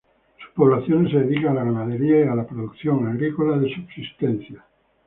Sus 0.43 0.49
pobladores 0.55 1.11
se 1.11 1.19
dedican 1.19 1.51
a 1.59 1.63
la 1.63 1.63
ganadería 1.63 2.19
y 2.21 2.27
a 2.27 2.33
la 2.33 2.47
producción 2.47 3.07
agrícola 3.07 3.59
de 3.59 3.71
subsistencia. 3.71 4.65